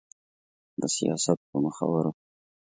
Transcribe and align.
د 0.79 0.81
سياست 0.95 1.39
په 1.49 1.57
مخورو 1.63 2.11